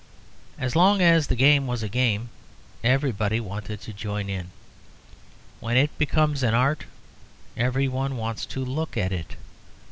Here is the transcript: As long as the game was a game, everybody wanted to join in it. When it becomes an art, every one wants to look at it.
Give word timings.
As 0.57 0.75
long 0.75 0.99
as 0.99 1.27
the 1.27 1.35
game 1.35 1.67
was 1.67 1.83
a 1.83 1.87
game, 1.87 2.29
everybody 2.83 3.39
wanted 3.39 3.81
to 3.81 3.93
join 3.93 4.31
in 4.31 4.45
it. 4.47 4.51
When 5.59 5.77
it 5.77 5.95
becomes 5.99 6.41
an 6.41 6.55
art, 6.55 6.85
every 7.55 7.87
one 7.87 8.17
wants 8.17 8.47
to 8.47 8.65
look 8.65 8.97
at 8.97 9.11
it. 9.11 9.35